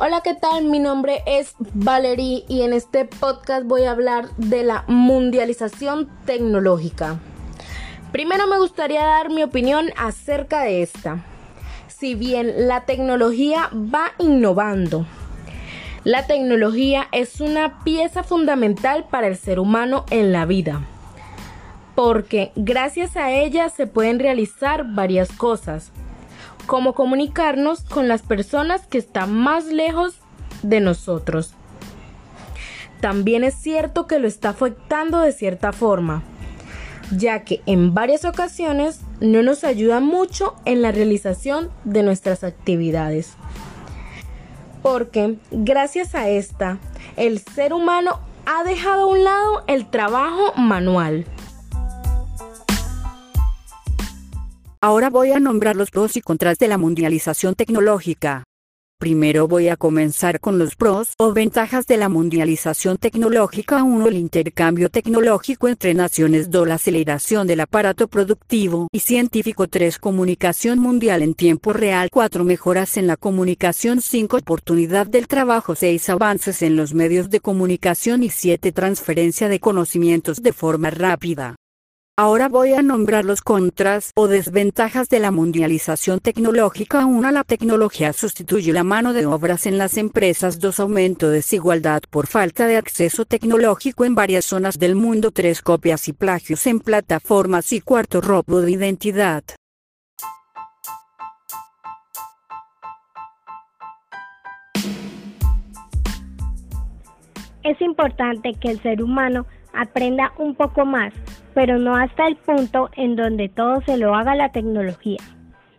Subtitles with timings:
[0.00, 0.66] Hola, ¿qué tal?
[0.66, 7.18] Mi nombre es Valerie y en este podcast voy a hablar de la mundialización tecnológica.
[8.12, 11.24] Primero me gustaría dar mi opinión acerca de esta.
[11.88, 15.04] Si bien la tecnología va innovando,
[16.04, 20.80] la tecnología es una pieza fundamental para el ser humano en la vida,
[21.96, 25.90] porque gracias a ella se pueden realizar varias cosas
[26.68, 30.16] cómo comunicarnos con las personas que están más lejos
[30.62, 31.54] de nosotros.
[33.00, 36.22] También es cierto que lo está afectando de cierta forma,
[37.16, 43.32] ya que en varias ocasiones no nos ayuda mucho en la realización de nuestras actividades.
[44.82, 46.76] Porque gracias a esta,
[47.16, 51.24] el ser humano ha dejado a un lado el trabajo manual
[54.80, 58.44] Ahora voy a nombrar los pros y contras de la mundialización tecnológica.
[59.00, 64.06] Primero voy a comenzar con los pros o ventajas de la mundialización tecnológica 1.
[64.06, 66.68] El intercambio tecnológico entre naciones 2.
[66.68, 69.98] La aceleración del aparato productivo y científico 3.
[69.98, 72.44] Comunicación mundial en tiempo real 4.
[72.44, 74.36] Mejoras en la comunicación 5.
[74.36, 76.08] Oportunidad del trabajo 6.
[76.10, 78.70] Avances en los medios de comunicación y 7.
[78.70, 81.56] Transferencia de conocimientos de forma rápida.
[82.20, 87.06] Ahora voy a nombrar los contras o desventajas de la mundialización tecnológica.
[87.06, 87.30] 1.
[87.30, 90.58] La tecnología sustituye la mano de obras en las empresas.
[90.58, 90.80] 2.
[90.80, 95.30] Aumento de desigualdad por falta de acceso tecnológico en varias zonas del mundo.
[95.30, 95.62] 3.
[95.62, 97.72] Copias y plagios en plataformas.
[97.72, 99.44] Y cuarto, robo de identidad.
[107.62, 111.12] Es importante que el ser humano aprenda un poco más,
[111.58, 115.18] pero no hasta el punto en donde todo se lo haga la tecnología.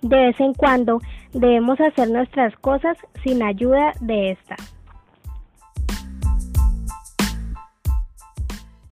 [0.00, 1.02] De vez en cuando
[1.34, 4.56] debemos hacer nuestras cosas sin ayuda de esta.